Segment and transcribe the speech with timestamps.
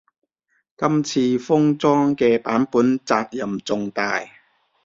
[0.75, 4.19] 今次封裝嘅版本責任重大